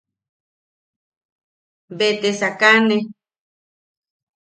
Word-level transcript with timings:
Be 1.97 2.07
te 2.21 2.29
sakane. 2.39 2.97